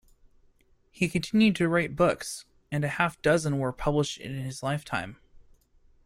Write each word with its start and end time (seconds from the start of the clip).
He 0.89 1.07
continued 1.07 1.55
to 1.57 1.69
write 1.69 1.95
books, 1.95 2.45
and 2.71 2.83
a 2.83 2.87
half 2.87 3.21
dozen 3.21 3.59
were 3.59 3.71
published 3.71 4.17
in 4.17 4.33
his 4.43 4.63
lifetime. 4.63 5.17